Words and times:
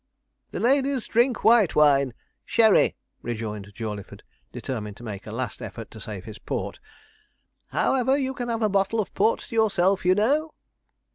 'The 0.49 0.59
ladies 0.59 1.05
drink 1.05 1.43
white 1.43 1.75
wine 1.75 2.11
sherry,' 2.43 2.95
rejoined 3.21 3.71
Jawleyford, 3.75 4.23
determined 4.51 4.97
to 4.97 5.03
make 5.03 5.27
a 5.27 5.31
last 5.31 5.61
effort 5.61 5.91
to 5.91 6.01
save 6.01 6.25
his 6.25 6.39
port. 6.39 6.79
'However, 7.67 8.17
you 8.17 8.33
can 8.33 8.49
have 8.49 8.63
a 8.63 8.67
bottle 8.67 8.99
of 8.99 9.13
port 9.13 9.41
to 9.41 9.53
yourself, 9.53 10.03
you 10.03 10.15
know.' 10.15 10.55